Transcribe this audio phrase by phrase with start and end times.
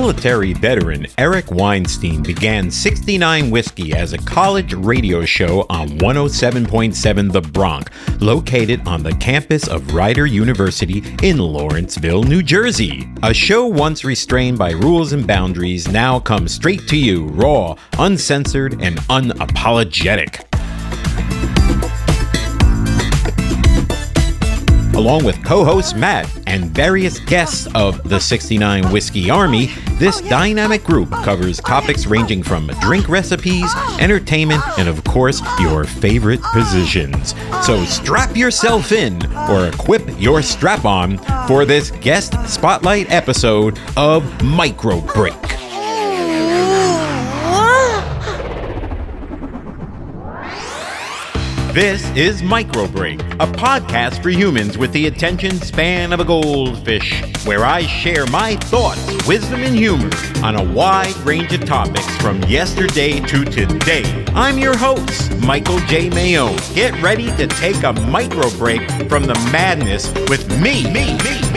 [0.00, 7.40] Military veteran Eric Weinstein began 69 Whiskey as a college radio show on 107.7 The
[7.40, 7.90] Bronc,
[8.20, 13.08] located on the campus of Rider University in Lawrenceville, New Jersey.
[13.24, 18.80] A show once restrained by rules and boundaries now comes straight to you, raw, uncensored,
[18.80, 20.47] and unapologetic.
[24.98, 30.28] Along with co host Matt and various guests of the 69 Whiskey Army, this oh,
[30.28, 37.36] dynamic group covers topics ranging from drink recipes, entertainment, and of course, your favorite positions.
[37.62, 44.42] So strap yourself in or equip your strap on for this guest spotlight episode of
[44.42, 45.47] Micro Break.
[51.78, 57.22] This is Micro Break, a podcast for humans with the attention span of a goldfish,
[57.46, 60.10] where I share my thoughts, wisdom, and humor
[60.42, 64.02] on a wide range of topics from yesterday to today.
[64.34, 66.10] I'm your host, Michael J.
[66.10, 66.48] Mayo.
[66.74, 71.47] Get ready to take a micro break from the madness with me, me, me.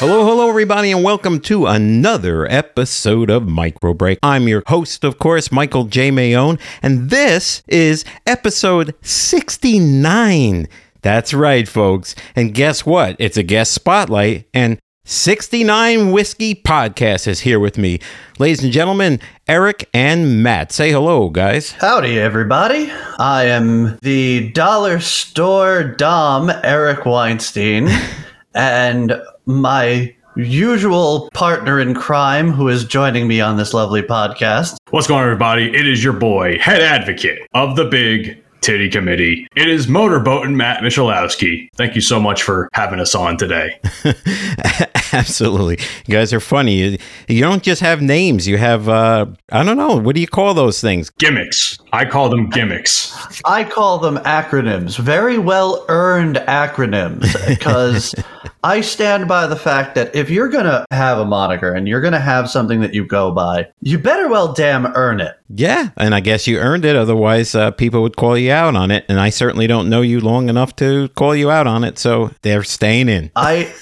[0.00, 4.18] Hello, hello, everybody, and welcome to another episode of Micro Break.
[4.22, 6.10] I'm your host, of course, Michael J.
[6.10, 10.66] Mayone, and this is episode 69.
[11.02, 12.14] That's right, folks.
[12.34, 13.14] And guess what?
[13.18, 18.00] It's a guest spotlight, and 69 Whiskey Podcast is here with me.
[18.38, 20.72] Ladies and gentlemen, Eric and Matt.
[20.72, 21.72] Say hello, guys.
[21.72, 22.90] Howdy, everybody.
[23.18, 27.90] I am the dollar store Dom, Eric Weinstein,
[28.54, 34.76] and my usual partner in crime who is joining me on this lovely podcast.
[34.90, 35.74] What's going on, everybody?
[35.74, 39.46] It is your boy, head advocate of the big titty committee.
[39.56, 41.68] It is Motorboat and Matt Michalowski.
[41.76, 43.80] Thank you so much for having us on today.
[45.12, 45.78] Absolutely.
[46.06, 46.74] You guys are funny.
[46.74, 50.28] You, you don't just have names, you have, uh, I don't know, what do you
[50.28, 51.10] call those things?
[51.10, 51.78] Gimmicks.
[51.92, 53.16] I call them gimmicks.
[53.44, 58.14] I call them acronyms, very well earned acronyms, because
[58.62, 62.00] I stand by the fact that if you're going to have a moniker and you're
[62.00, 65.38] going to have something that you go by, you better well damn earn it.
[65.48, 66.94] Yeah, and I guess you earned it.
[66.94, 69.04] Otherwise, uh, people would call you out on it.
[69.08, 71.98] And I certainly don't know you long enough to call you out on it.
[71.98, 73.30] So they're staying in.
[73.36, 73.72] I,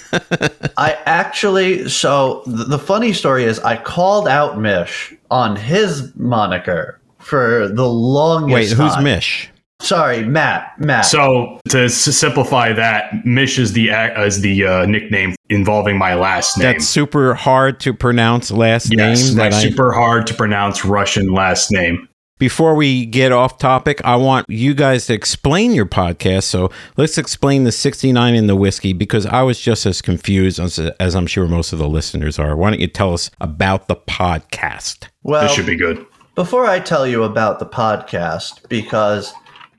[0.77, 6.99] I actually, so th- the funny story is I called out Mish on his moniker
[7.17, 9.03] for the longest Wait, who's time.
[9.03, 9.49] Mish?
[9.81, 10.73] Sorry, Matt.
[10.77, 11.05] Matt.
[11.05, 16.15] So to s- simplify that, Mish is the ac- is the uh, nickname involving my
[16.15, 16.65] last name.
[16.71, 19.37] That's super hard to pronounce last yes, name.
[19.37, 22.07] my That I, super hard to pronounce Russian last name.
[22.39, 26.43] before we get off topic, I want you guys to explain your podcast.
[26.43, 30.77] So let's explain the 69 and the whiskey because I was just as confused as,
[30.77, 32.55] as I'm sure most of the listeners are.
[32.55, 35.07] Why don't you tell us about the podcast?
[35.23, 36.05] well, This should be good.
[36.35, 39.33] before I tell you about the podcast, because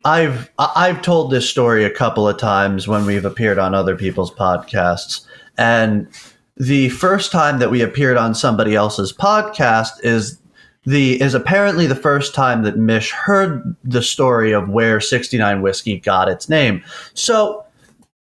[0.04, 4.32] I've I've told this story a couple of times when we've appeared on other people's
[4.32, 5.26] podcasts,
[5.58, 6.08] and
[6.56, 10.38] the first time that we appeared on somebody else's podcast is
[10.84, 16.00] the is apparently the first time that Mish heard the story of where 69 whiskey
[16.00, 16.82] got its name.
[17.12, 17.64] So,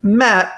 [0.01, 0.51] Matt,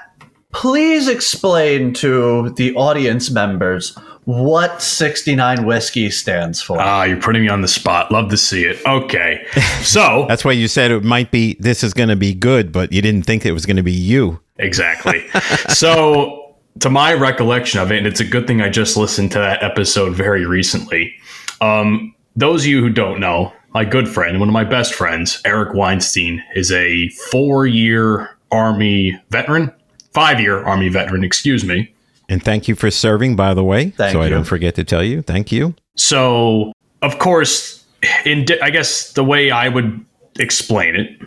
[0.52, 6.78] please explain to the audience members what 69 whiskey stands for.
[6.80, 8.10] Ah, you're putting me on the spot.
[8.10, 8.84] Love to see it.
[8.86, 9.46] Okay.
[9.84, 12.90] So, That's why you said it might be, this is going to be good, but
[12.90, 14.40] you didn't think it was going to be you.
[14.56, 15.28] Exactly.
[15.68, 19.38] so, to my recollection of it, and it's a good thing I just listened to
[19.38, 21.14] that episode very recently.
[21.60, 25.40] Um, those of you who don't know, my good friend, one of my best friends,
[25.44, 29.72] Eric Weinstein, is a four year Army veteran,
[30.12, 31.93] five year Army veteran, excuse me.
[32.28, 33.90] And thank you for serving, by the way.
[33.90, 35.22] Thank so I don't forget to tell you.
[35.22, 35.74] Thank you.
[35.96, 37.84] So, of course,
[38.24, 40.04] in di- I guess the way I would
[40.38, 41.20] explain it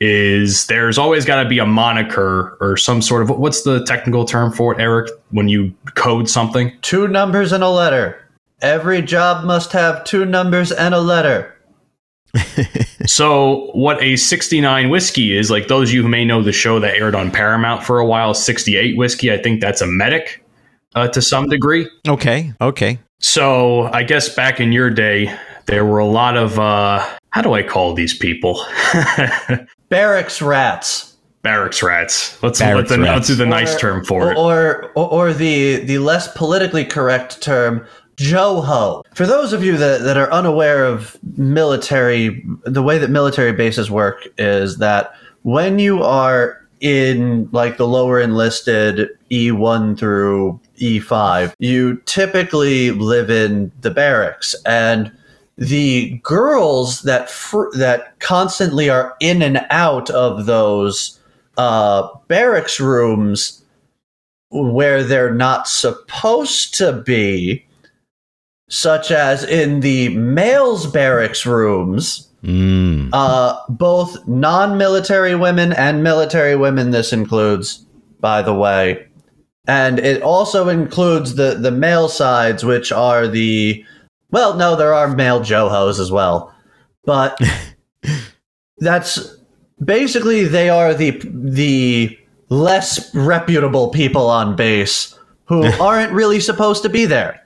[0.00, 4.24] is there's always got to be a moniker or some sort of what's the technical
[4.24, 6.72] term for it, Eric, when you code something?
[6.82, 8.20] Two numbers and a letter.
[8.60, 11.54] Every job must have two numbers and a letter.
[13.06, 16.80] So, what a 69 whiskey is, like those of you who may know the show
[16.80, 20.43] that aired on Paramount for a while, 68 whiskey, I think that's a medic
[20.94, 21.88] uh, to some degree.
[22.06, 22.52] Okay.
[22.60, 22.98] Okay.
[23.20, 25.34] So, I guess back in your day,
[25.66, 28.64] there were a lot of, uh, how do I call these people?
[29.88, 31.16] Barracks rats.
[31.42, 32.42] Barracks rats.
[32.42, 33.16] Let's, Barracks let's, rats.
[33.16, 34.38] let's do the nice term for it.
[34.38, 37.86] Or, or, or the, the less politically correct term,
[38.16, 39.02] Joho.
[39.14, 43.90] For those of you that, that are unaware of military, the way that military bases
[43.90, 51.96] work is that when you are in like the lower enlisted E1 through E5, you
[52.06, 55.12] typically live in the barracks and
[55.56, 61.20] the girls that fr- that constantly are in and out of those
[61.56, 63.62] uh, barracks rooms
[64.50, 67.64] where they're not supposed to be,
[68.68, 72.28] such as in the males' barracks rooms.
[72.42, 73.08] Mm.
[73.12, 76.90] Uh, both non-military women and military women.
[76.90, 77.86] This includes,
[78.20, 79.06] by the way,
[79.66, 83.84] and it also includes the the male sides, which are the
[84.30, 86.54] well, no, there are male Johos as well,
[87.04, 87.38] but
[88.78, 89.36] that's
[89.82, 92.18] basically they are the the
[92.48, 97.40] less reputable people on base who aren't really supposed to be there.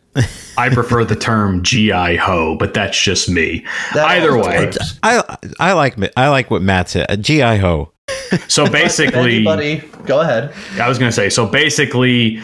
[0.56, 3.64] I prefer the term GI Ho, but that's just me.
[3.94, 4.72] That Either way.
[5.02, 7.06] I I like I like what Matt said.
[7.08, 7.92] A GI Ho.
[8.48, 10.52] So basically, Anybody, go ahead.
[10.80, 12.40] I was going to say so basically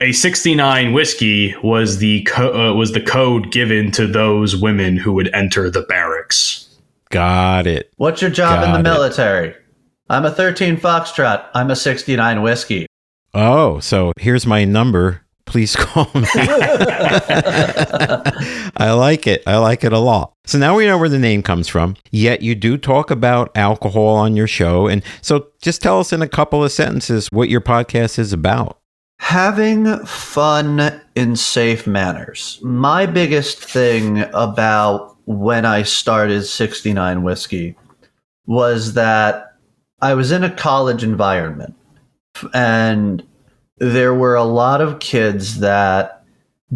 [0.00, 5.12] a 69 whiskey was the co- uh, was the code given to those women who
[5.12, 6.68] would enter the barracks.
[7.10, 7.92] Got it.
[7.96, 8.82] What's your job in Got the it.
[8.82, 9.54] military?
[10.10, 11.46] I'm a 13 Foxtrot.
[11.54, 12.86] I'm a 69 whiskey.
[13.34, 15.22] Oh, so here's my number.
[15.52, 16.26] Please call me.
[18.78, 19.42] I like it.
[19.46, 20.32] I like it a lot.
[20.46, 21.94] So now we know where the name comes from.
[22.10, 24.86] Yet you do talk about alcohol on your show.
[24.86, 28.78] And so just tell us in a couple of sentences what your podcast is about.
[29.18, 32.58] Having fun in safe manners.
[32.62, 37.76] My biggest thing about when I started 69 Whiskey
[38.46, 39.52] was that
[40.00, 41.74] I was in a college environment
[42.54, 43.22] and
[43.78, 46.24] there were a lot of kids that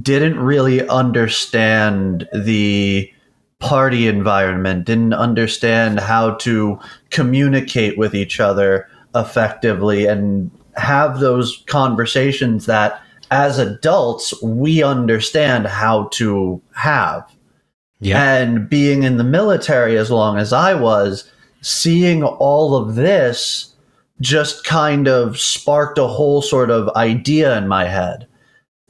[0.00, 3.10] didn't really understand the
[3.58, 6.78] party environment, didn't understand how to
[7.10, 13.00] communicate with each other effectively and have those conversations that
[13.30, 17.24] as adults we understand how to have.
[17.98, 18.36] Yeah.
[18.36, 21.30] And being in the military as long as I was,
[21.62, 23.74] seeing all of this
[24.20, 28.26] just kind of sparked a whole sort of idea in my head.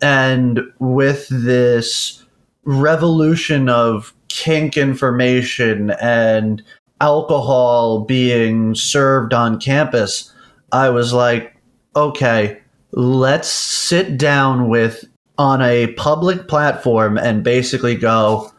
[0.03, 2.25] And with this
[2.65, 6.63] revolution of kink information and
[7.01, 10.33] alcohol being served on campus,
[10.73, 11.57] I was like,
[11.95, 12.61] okay,
[12.93, 15.05] let's sit down with
[15.39, 18.51] on a public platform and basically go,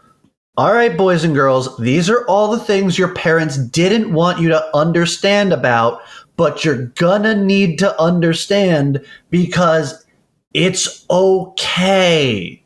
[0.57, 4.49] all right, boys and girls, these are all the things your parents didn't want you
[4.49, 6.01] to understand about,
[6.37, 10.05] but you're gonna need to understand because
[10.53, 12.63] it's okay.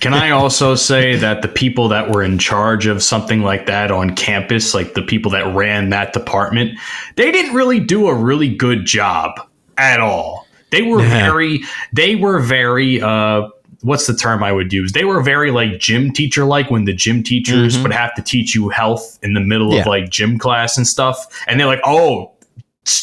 [0.00, 3.90] Can I also say that the people that were in charge of something like that
[3.90, 6.78] on campus, like the people that ran that department,
[7.16, 9.32] they didn't really do a really good job
[9.76, 10.46] at all.
[10.70, 11.24] They were Yeah.
[11.30, 11.60] very,
[11.92, 13.48] they were very, uh,
[13.82, 14.92] what's the term I would use?
[14.92, 17.82] They were very like gym teacher like when the gym teachers Mhm.
[17.84, 19.80] would have to teach you health in the middle Yeah.
[19.82, 21.26] of like gym class and stuff.
[21.46, 22.32] And they're like, oh,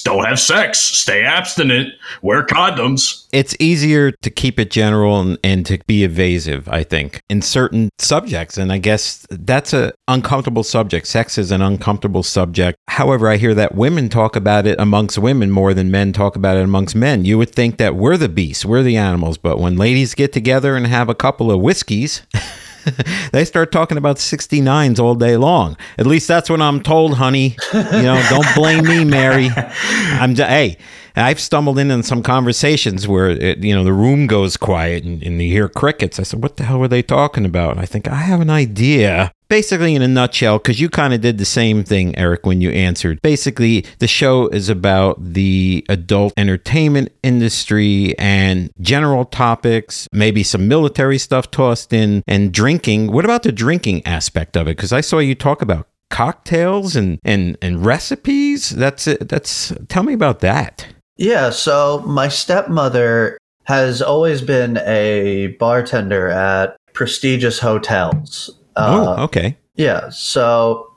[0.03, 3.25] don't have sex, stay abstinent, wear condoms.
[3.31, 7.89] it's easier to keep it general and, and to be evasive, I think, in certain
[7.97, 8.57] subjects.
[8.57, 11.07] And I guess that's a uncomfortable subject.
[11.07, 12.77] Sex is an uncomfortable subject.
[12.87, 16.57] However, I hear that women talk about it amongst women more than men talk about
[16.57, 17.25] it amongst men.
[17.25, 20.75] You would think that we're the beasts, we're the animals, but when ladies get together
[20.75, 22.23] and have a couple of whiskeys,
[23.31, 25.77] they start talking about 69s all day long.
[25.97, 27.55] At least that's what I'm told, honey.
[27.73, 29.49] You know, don't blame me, Mary.
[29.55, 30.77] I'm j- hey,
[31.15, 35.23] I've stumbled in on some conversations where it, you know the room goes quiet and,
[35.23, 36.19] and you hear crickets.
[36.19, 38.49] I said, "What the hell were they talking about?" And I think I have an
[38.49, 39.31] idea.
[39.47, 42.71] Basically, in a nutshell, because you kind of did the same thing, Eric, when you
[42.71, 43.21] answered.
[43.21, 51.17] Basically, the show is about the adult entertainment industry and general topics, maybe some military
[51.17, 53.11] stuff tossed in, and drinking.
[53.11, 54.77] What about the drinking aspect of it?
[54.77, 58.69] Because I saw you talk about cocktails and and and recipes.
[58.69, 59.27] That's it.
[59.29, 60.87] That's tell me about that.
[61.17, 68.49] Yeah, so my stepmother has always been a bartender at prestigious hotels.
[68.75, 69.57] Uh, oh, okay.
[69.75, 70.91] Yeah, so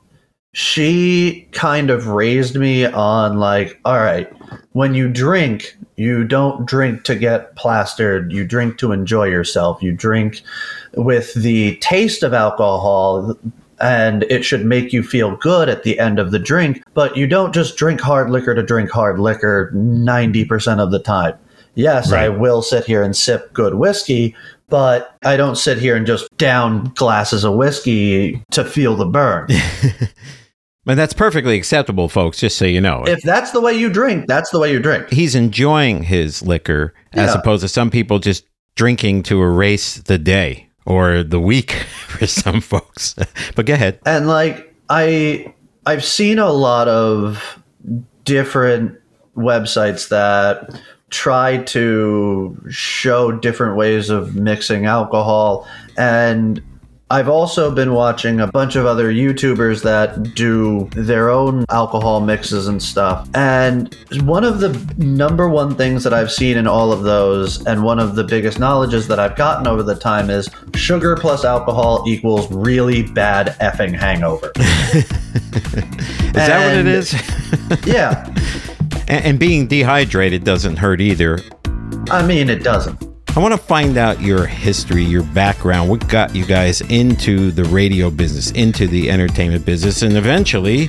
[0.52, 4.32] she kind of raised me on like, all right,
[4.72, 9.82] when you drink, you don't drink to get plastered, you drink to enjoy yourself.
[9.82, 10.42] You drink
[10.94, 13.36] with the taste of alcohol
[13.80, 17.26] and it should make you feel good at the end of the drink, but you
[17.26, 21.34] don't just drink hard liquor to drink hard liquor 90% of the time.
[21.74, 24.34] Yes, I will sit here and sip good whiskey,
[24.68, 29.48] but I don't sit here and just down glasses of whiskey to feel the burn.
[30.86, 33.04] And that's perfectly acceptable, folks, just so you know.
[33.06, 35.10] If that's the way you drink, that's the way you drink.
[35.10, 37.38] He's enjoying his liquor as Yeah.
[37.40, 41.72] opposed to some people just drinking to erase the day or the week
[42.06, 43.14] for some folks.
[43.54, 43.98] but go ahead.
[44.06, 45.52] And like I
[45.84, 47.62] I've seen a lot of
[48.24, 48.98] different
[49.36, 50.80] websites that
[51.10, 56.62] try to show different ways of mixing alcohol and
[57.10, 62.68] I've also been watching a bunch of other YouTubers that do their own alcohol mixes
[62.68, 63.26] and stuff.
[63.32, 67.82] And one of the number one things that I've seen in all of those, and
[67.82, 72.04] one of the biggest knowledges that I've gotten over the time is sugar plus alcohol
[72.06, 74.52] equals really bad effing hangover.
[74.58, 77.14] Is that what it is?
[77.86, 78.34] Yeah.
[79.08, 81.40] and, and being dehydrated doesn't hurt either.
[82.10, 83.08] I mean, it doesn't.
[83.36, 87.64] I want to find out your history, your background, what got you guys into the
[87.64, 90.86] radio business, into the entertainment business, and eventually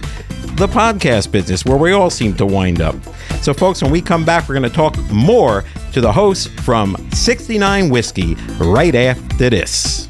[0.56, 2.96] the podcast business, where we all seem to wind up.
[3.42, 6.96] So, folks, when we come back, we're going to talk more to the host from
[7.12, 10.10] 69 Whiskey right after this.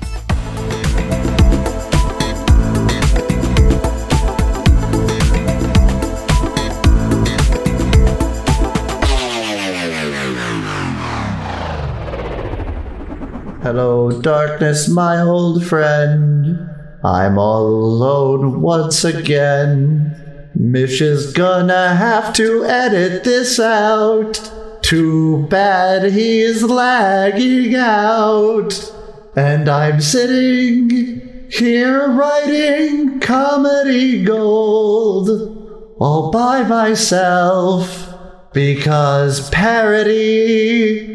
[13.71, 16.57] Hello, darkness, my old friend.
[17.03, 20.49] I'm all alone once again.
[20.55, 24.41] Mish is gonna have to edit this out.
[24.81, 28.91] Too bad he's lagging out.
[29.35, 38.15] And I'm sitting here writing comedy gold all by myself
[38.51, 41.08] because parody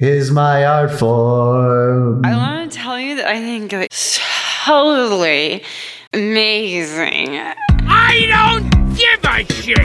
[0.00, 2.24] is my art form.
[2.24, 4.18] I want to tell you that I think it's
[4.64, 5.62] totally
[6.14, 7.38] amazing.
[7.86, 9.76] I don't give a shit!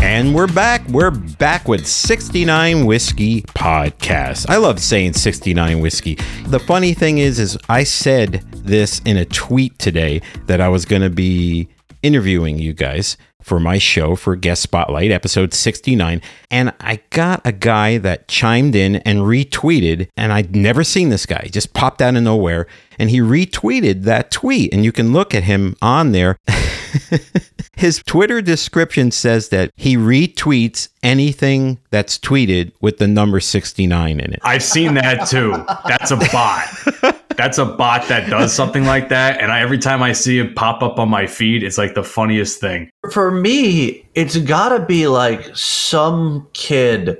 [0.00, 0.86] And we're back.
[0.88, 4.48] We're back with 69 Whiskey Podcast.
[4.48, 6.14] I love saying 69 Whiskey.
[6.46, 10.84] The funny thing is, is I said this in a tweet today that I was
[10.84, 11.68] going to be
[12.08, 16.22] interviewing you guys for my show for Guest Spotlight, episode 69.
[16.50, 21.26] And I got a guy that chimed in and retweeted, and I'd never seen this
[21.26, 22.66] guy, He just popped out of nowhere.
[22.98, 26.38] And he retweeted that tweet, and you can look at him on there.
[27.76, 34.32] His Twitter description says that he retweets anything that's tweeted with the number 69 in
[34.32, 34.40] it.
[34.42, 35.52] I've seen that too.
[35.86, 37.14] That's a bot.
[37.38, 39.40] That's a bot that does something like that.
[39.40, 42.02] And I, every time I see it pop up on my feed, it's like the
[42.02, 42.90] funniest thing.
[43.12, 47.16] For me, it's gotta be like some kid,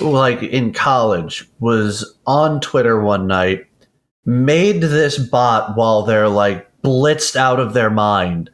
[0.00, 3.64] like in college, was on Twitter one night,
[4.26, 8.50] made this bot while they're like blitzed out of their mind.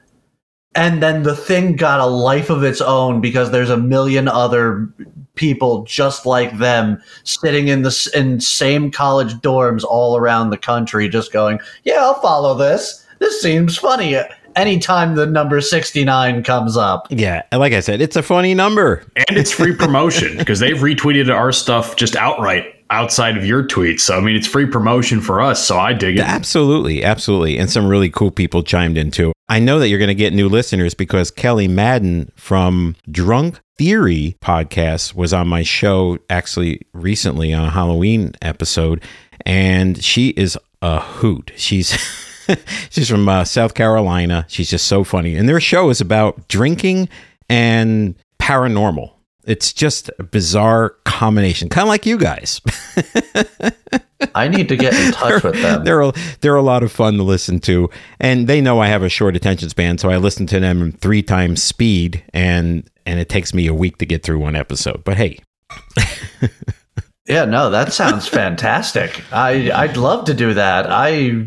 [0.74, 4.92] And then the thing got a life of its own because there's a million other
[5.34, 11.08] people just like them sitting in the in same college dorms all around the country,
[11.08, 13.04] just going, "Yeah, I'll follow this.
[13.18, 14.18] This seems funny."
[14.56, 18.54] Anytime the number sixty nine comes up, Yeah, and like I said, it's a funny
[18.54, 19.02] number.
[19.28, 24.00] And it's free promotion because they've retweeted our stuff just outright outside of your tweets.
[24.00, 25.64] So, I mean, it's free promotion for us.
[25.64, 26.22] So I dig it.
[26.22, 27.58] Absolutely, absolutely.
[27.58, 29.32] And some really cool people chimed in too.
[29.48, 34.36] I know that you're going to get new listeners because Kelly Madden from Drunk Theory
[34.40, 39.02] podcast was on my show actually recently on a Halloween episode,
[39.44, 41.50] and she is a hoot.
[41.56, 41.90] She's
[42.90, 44.46] she's from uh, South Carolina.
[44.48, 47.08] She's just so funny, and their show is about drinking
[47.48, 49.13] and paranormal.
[49.46, 52.60] It's just a bizarre combination, kind of like you guys.
[54.34, 55.84] I need to get in touch with them.
[55.84, 59.02] they're a, they're a lot of fun to listen to, and they know I have
[59.02, 63.28] a short attention span, so I listen to them three times speed, and and it
[63.28, 65.04] takes me a week to get through one episode.
[65.04, 65.40] But hey,
[67.26, 69.22] Yeah, no, that sounds fantastic.
[69.32, 70.86] I I'd love to do that.
[70.90, 71.46] I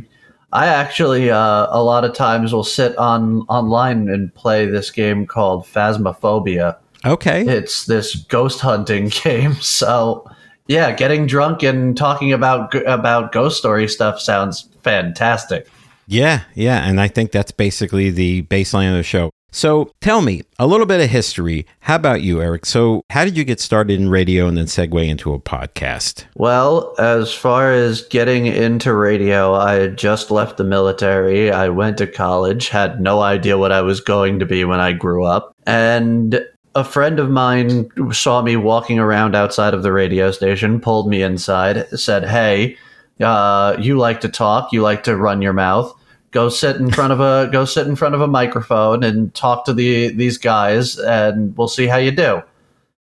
[0.52, 5.28] I actually uh, a lot of times will sit on online and play this game
[5.28, 6.78] called Phasmophobia.
[7.14, 9.54] Okay, It's this ghost hunting game.
[9.56, 10.30] So
[10.68, 15.68] yeah, getting drunk and talking about about ghost story stuff sounds fantastic.
[16.08, 19.32] yeah, yeah, and I think that's basically the baseline of the show.
[19.50, 21.66] So tell me a little bit of history.
[21.80, 22.66] How about you, Eric?
[22.66, 26.26] So how did you get started in radio and then segue into a podcast?
[26.36, 31.50] Well, as far as getting into radio, I had just left the military.
[31.50, 34.92] I went to college, had no idea what I was going to be when I
[34.92, 35.56] grew up.
[35.66, 36.46] And
[36.78, 41.24] a friend of mine saw me walking around outside of the radio station, pulled me
[41.24, 42.78] inside, said, Hey,
[43.20, 44.72] Uh, you like to talk.
[44.72, 45.92] You like to run your mouth.
[46.30, 49.66] Go sit in front of a go sit in front of a microphone and talk
[49.66, 52.44] to the these guys, and we'll see how you do.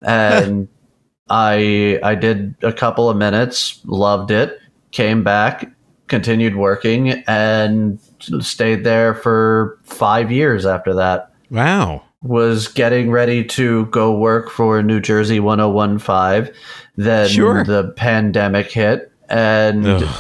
[0.01, 0.69] And
[1.29, 5.69] I I did a couple of minutes, loved it, came back,
[6.07, 7.99] continued working, and
[8.39, 11.33] stayed there for five years after that.
[11.51, 12.06] Wow.
[12.23, 16.53] Was getting ready to go work for New Jersey 1015.
[16.95, 17.63] Then Sure.
[17.63, 19.11] the pandemic hit.
[19.29, 20.15] And Ugh.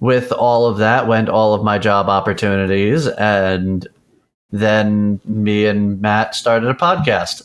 [0.00, 3.06] with all of that went all of my job opportunities.
[3.06, 3.86] And
[4.50, 7.42] then me and Matt started a podcast.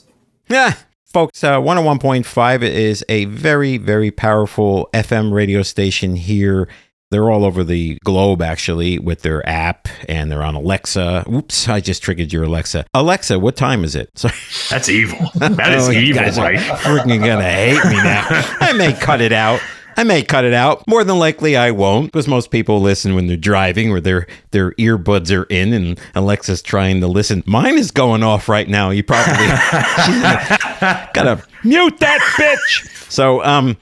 [0.48, 0.76] Yeah.
[1.06, 6.68] Folks, uh, 101.5 is a very, very powerful FM radio station here.
[7.14, 11.26] They're all over the globe, actually, with their app, and they're on Alexa.
[11.32, 12.86] Oops, I just triggered your Alexa.
[12.96, 14.10] Alexa, what time is it?
[14.18, 14.34] Sorry.
[14.72, 15.20] That's evil.
[15.36, 16.58] That is Oh, you evil, guys right?
[16.58, 18.26] freaking gonna hate me now.
[18.60, 19.62] I may cut it out.
[19.96, 20.88] I may cut it out.
[20.88, 24.72] More than likely, I won't, because most people listen when they're driving or their their
[24.72, 27.44] earbuds are in, and Alexa's trying to listen.
[27.46, 28.90] Mine is going off right now.
[28.90, 29.46] You probably
[31.14, 32.90] gotta mute that bitch.
[33.14, 33.78] So, um,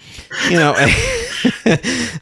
[0.50, 0.76] you know.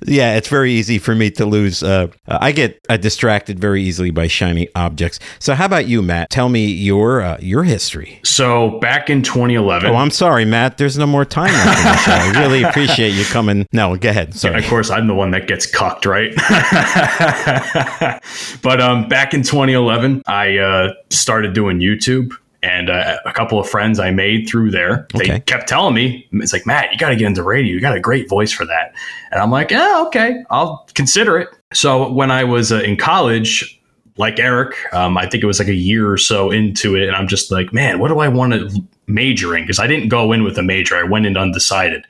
[0.06, 1.82] yeah, it's very easy for me to lose.
[1.82, 5.20] Uh, I get uh, distracted very easily by shiny objects.
[5.40, 6.30] So, how about you, Matt?
[6.30, 8.20] Tell me your uh, your history.
[8.24, 10.78] So back in 2011, Oh, I'm sorry, Matt.
[10.78, 12.12] There's no more time left in the show.
[12.12, 13.66] I really appreciate you coming.
[13.74, 14.36] No, go ahead.
[14.36, 14.60] Sorry.
[14.60, 16.32] Of course, I'm the one that gets cucked, right?
[18.62, 23.70] but um, back in 2011, I uh, started doing YouTube, and uh, a couple of
[23.70, 25.08] friends I made through there.
[25.14, 25.40] They Okay.
[25.42, 27.74] kept telling me, "It's like Matt, you got to get into radio.
[27.74, 28.94] You got a great voice for that."
[29.32, 33.76] And I'm like, "Yeah, okay, I'll consider it." So when I was uh, in college.
[34.18, 37.16] Like Eric, um, I think it was like a year or so into it, and
[37.16, 38.70] I'm just like, man, what do I want to
[39.08, 39.64] major in?
[39.64, 42.04] Because I didn't go in with a major; I went in undecided.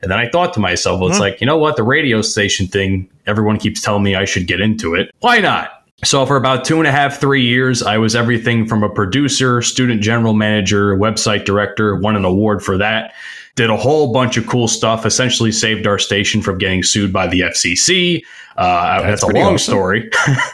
[0.00, 1.76] And then I thought to myself, well, it's like, you know what?
[1.76, 5.10] The radio station thing, everyone keeps telling me I should get into it.
[5.20, 5.79] Why not?
[6.02, 9.60] So, for about two and a half, three years, I was everything from a producer,
[9.60, 13.12] student general manager, website director, won an award for that.
[13.56, 17.26] Did a whole bunch of cool stuff, essentially saved our station from getting sued by
[17.26, 18.22] the FCC.
[18.56, 19.58] Uh, that's, a long awesome.
[19.58, 20.10] story.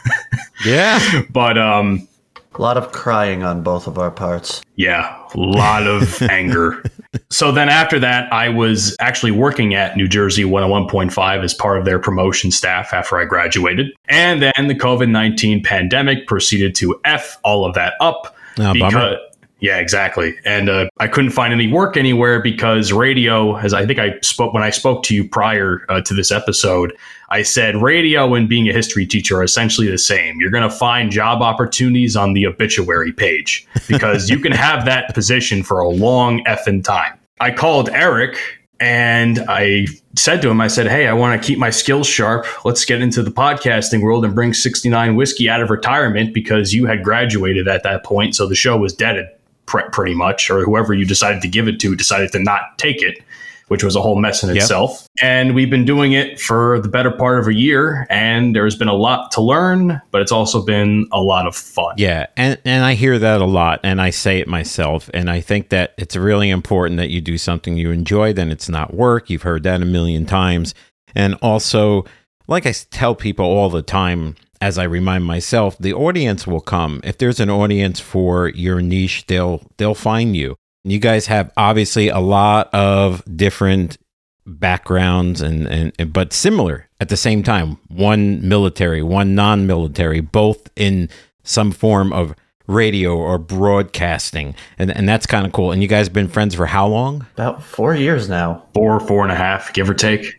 [0.65, 1.23] yeah.
[1.29, 2.07] but um,
[2.55, 4.61] A lot of crying on both of our parts.
[4.75, 6.83] Yeah, a lot of anger.
[7.29, 11.85] So then after that, I was actually working at New Jersey 101.5 as part of
[11.85, 13.87] their promotion staff after I graduated.
[14.07, 18.35] And then the COVID 19 pandemic proceeded to F all of that up.
[18.59, 19.17] Oh, bummer.
[19.59, 20.37] Yeah, exactly.
[20.45, 24.53] And uh, I couldn't find any work anywhere because radio, as I think I spoke
[24.53, 26.95] when I spoke to you prior uh, to this episode,
[27.29, 30.39] I said radio and being a history teacher are essentially the same.
[30.39, 35.15] You're going to find job opportunities on the obituary page because you can have that
[35.15, 37.17] position for a long effing time.
[37.39, 38.37] I called Eric
[38.79, 42.45] and I said to him, I said, Hey, I want to keep my skills sharp.
[42.63, 46.85] Let's get into the podcasting world and bring 69 Whiskey out of retirement because you
[46.85, 48.35] had graduated at that point.
[48.35, 49.33] So the show was dead
[49.67, 53.01] pre- pretty much, or whoever you decided to give it to decided to not take
[53.03, 53.19] it,
[53.67, 54.57] which was a whole mess in Yep.
[54.57, 55.07] itself.
[55.21, 58.87] And we've been doing it for the better part of a year, and there's been
[58.87, 61.93] a lot to learn, but it's also been a lot of fun.
[61.97, 65.41] Yeah, and and I hear that a lot, and I say it myself, and I
[65.41, 68.31] think that it's really important that you do something you enjoy.
[68.33, 69.29] Then it's not work.
[69.29, 70.73] You've heard that a million times,
[71.15, 72.05] and also,
[72.47, 77.01] like I tell people all the time, as I remind myself, the audience will come.
[77.03, 80.55] If there's an audience for your niche, they'll they'll find you.
[80.83, 83.97] And you guys have obviously a lot of different
[84.45, 90.69] backgrounds and, and and- but similar at the same time one military one non-military both
[90.77, 91.09] in
[91.43, 92.33] some form of
[92.65, 96.65] radio or broadcasting and and that's kind of cool and you guys been friends for
[96.65, 98.63] how long About four years now.
[98.73, 100.36] Four, four and a half, give or take.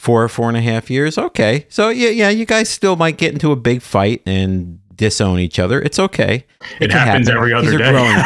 [0.00, 3.34] Four four and a half years okay so yeah yeah you guys still might get
[3.34, 6.46] into a big fight and disown each other it's okay
[6.80, 7.36] It, can happens happen.
[7.38, 7.90] every other day.
[7.90, 8.16] growing.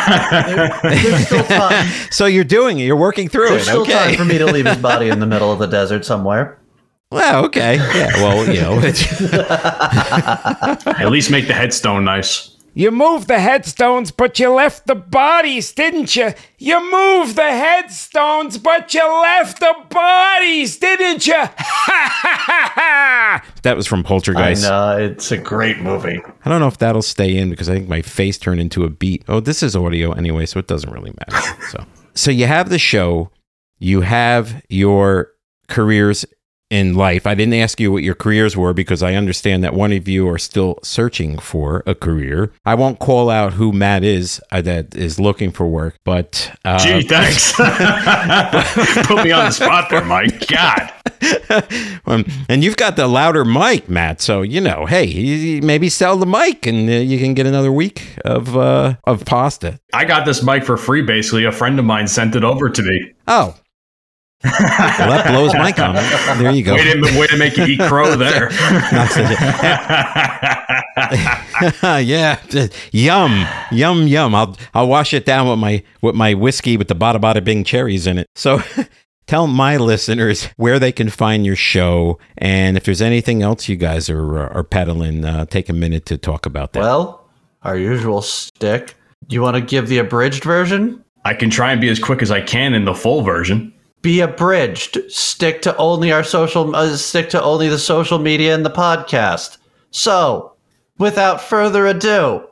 [1.02, 1.86] There's still time.
[2.12, 4.46] so you're doing it you're working through There's it still okay time for me to
[4.46, 6.58] leave his body in the middle of the desert somewhere.
[7.10, 8.78] well okay yeah well you know
[10.98, 12.53] At least make the headstone nice.
[12.76, 16.34] You moved the headstones, but you left the bodies, didn't you?
[16.58, 21.34] You moved the headstones, but you left the bodies, didn't you?
[23.62, 24.64] that was from Poltergeist.
[24.64, 26.20] I know it's a great movie.
[26.44, 28.90] I don't know if that'll stay in because I think my face turned into a
[28.90, 29.22] beat.
[29.28, 31.64] Oh, this is audio anyway, so it doesn't really matter.
[31.70, 33.30] So, so you have the show,
[33.78, 35.30] you have your
[35.68, 36.24] careers
[36.70, 37.26] in life.
[37.26, 40.28] I didn't ask you what your careers were because I understand that one of you
[40.28, 42.52] are still searching for a career.
[42.64, 46.78] I won't call out who Matt is uh, that is looking for work, but uh,
[46.78, 47.52] Gee, thanks.
[49.06, 50.46] Put me on the spot there, Mike.
[50.48, 50.92] God.
[52.06, 54.20] um, and you've got the louder mic, Matt.
[54.20, 57.70] So you know, hey, you- maybe sell the mic, and uh, you can get another
[57.72, 59.78] week of uh, of pasta.
[59.92, 61.44] I got this mic for free, basically.
[61.44, 63.12] A friend of mine sent it over to me.
[63.28, 63.54] Oh.
[64.44, 66.06] Well, that blows my comment.
[66.38, 66.74] There you go.
[66.74, 68.50] Way to, way to make you eat crow there.
[72.02, 72.38] yeah,
[72.92, 74.34] yum, yum, yum.
[74.34, 77.64] I'll I'll wash it down with my with my whiskey with the bada bada bing
[77.64, 78.28] cherries in it.
[78.34, 78.60] So.
[79.26, 83.76] Tell my listeners where they can find your show, and if there's anything else you
[83.76, 86.80] guys are are peddling, uh, take a minute to talk about that.
[86.80, 87.26] Well,
[87.62, 88.94] our usual stick.
[89.30, 91.02] You want to give the abridged version?
[91.24, 93.72] I can try and be as quick as I can in the full version.
[94.04, 95.10] Be abridged.
[95.10, 96.76] Stick to only our social.
[96.76, 99.56] Uh, stick to only the social media and the podcast.
[99.92, 100.52] So,
[100.98, 102.46] without further ado,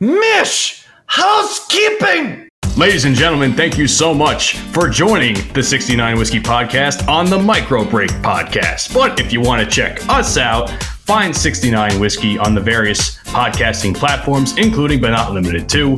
[0.00, 2.48] Mish housekeeping.
[2.76, 7.38] Ladies and gentlemen, thank you so much for joining the 69 Whiskey Podcast on the
[7.38, 8.92] Micro Break Podcast.
[8.92, 10.70] But if you want to check us out,
[11.10, 15.96] find 69 Whiskey on the various podcasting platforms, including but not limited to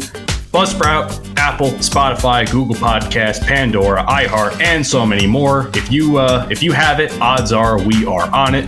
[0.55, 5.71] Buzzsprout, Apple, Spotify, Google Podcast, Pandora, iHeart, and so many more.
[5.75, 8.65] If you uh, if you have it, odds are we are on it.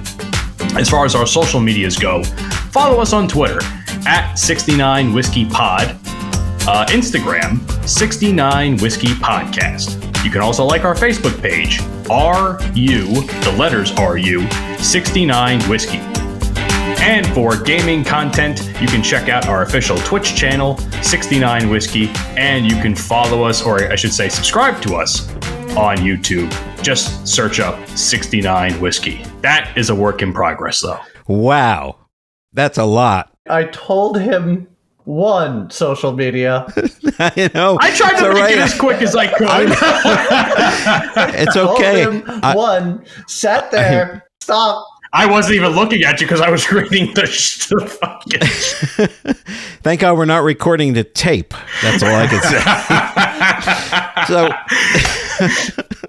[0.77, 2.23] As far as our social medias go,
[2.71, 3.61] follow us on Twitter
[4.07, 5.99] at 69 Whiskey Pod
[6.67, 9.99] uh, Instagram, 69 Whiskey Podcast.
[10.23, 11.81] You can also like our Facebook page,
[12.11, 13.07] RU,
[13.45, 16.04] the letters RU, 69 Whiskey.
[17.05, 22.65] And for gaming content, you can check out our official Twitch channel, 69 Whiskey, and
[22.65, 25.29] you can follow us, or I should say, subscribe to us
[25.77, 26.51] on YouTube.
[26.83, 29.23] Just search up 69 Whiskey.
[29.43, 30.99] That is a work in progress, though.
[31.29, 31.97] Wow,
[32.55, 33.31] that's a lot.
[33.51, 34.67] I told him
[35.05, 36.67] one social media.
[37.37, 38.53] you know, I tried to all make right.
[38.53, 39.77] it as quick as I could.
[41.37, 42.01] It's Told okay.
[42.01, 43.05] him I- one.
[43.27, 44.27] Sat there.
[44.41, 44.87] Stop.
[45.15, 48.41] I wasn't even looking at you because I was reading the, sh- the fucking.
[49.83, 51.55] Thank God we're not recording the tape.
[51.83, 52.43] That's all I can
[54.27, 54.51] say.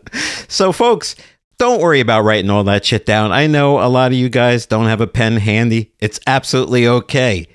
[0.48, 1.16] so, so folks,
[1.60, 3.32] don't worry about writing all that shit down.
[3.32, 5.92] I know a lot of you guys don't have a pen handy.
[6.00, 7.46] It's absolutely okay.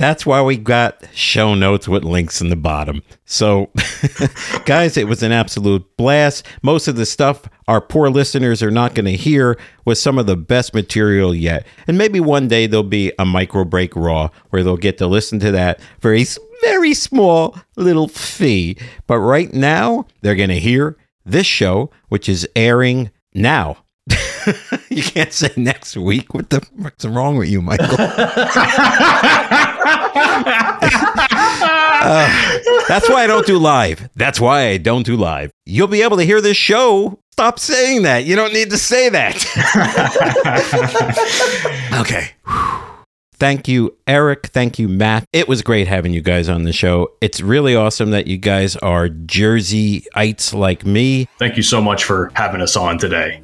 [0.00, 3.02] That's why we got show notes with links in the bottom.
[3.26, 3.68] So,
[4.64, 6.46] guys, it was an absolute blast.
[6.62, 10.24] Most of the stuff our poor listeners are not going to hear was some of
[10.24, 11.66] the best material yet.
[11.86, 15.38] And maybe one day there'll be a micro break raw where they'll get to listen
[15.40, 16.24] to that for a
[16.62, 18.78] very small little fee.
[19.06, 23.84] But right now, they're going to hear this show, which is airing now.
[24.90, 26.34] you can't say next week.
[26.34, 27.88] What the fuck's wrong with you, Michael?
[32.02, 32.58] Uh,
[32.88, 34.08] that's why I don't do live.
[34.16, 35.50] That's why I don't do live.
[35.66, 37.18] You'll be able to hear this show.
[37.32, 38.24] Stop saying that.
[38.24, 39.36] You don't need to say that.
[42.00, 42.30] okay.
[43.34, 44.48] Thank you, Eric.
[44.48, 45.24] Thank you, Matt.
[45.32, 47.12] It was great having you guys on the show.
[47.20, 51.26] It's really awesome that you guys are Jerseyites like me.
[51.38, 53.40] Thank you so much for having us on today.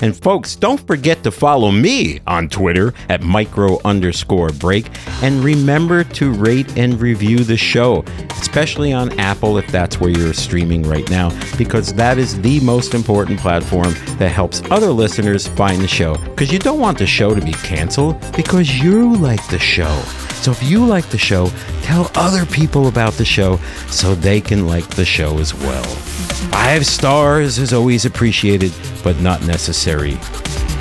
[0.00, 4.90] And folks, don't forget to follow me on Twitter at micro underscore break.
[5.22, 8.04] And remember to rate and review the show,
[8.40, 12.94] especially on Apple if that's where you're streaming right now, because that is the most
[12.94, 16.16] important platform that helps other listeners find the show.
[16.16, 20.02] Because you don't want the show to be canceled because you like the show.
[20.42, 21.50] So if you like the show,
[21.82, 23.58] tell other people about the show
[23.88, 26.07] so they can like the show as well.
[26.50, 28.72] Five stars is always appreciated,
[29.02, 30.12] but not necessary.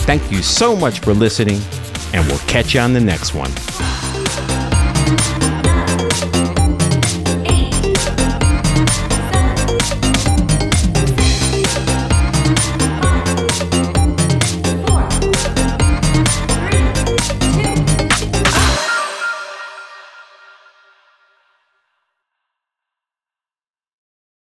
[0.05, 1.59] Thank you so much for listening,
[2.13, 3.51] and we'll catch you on the next one.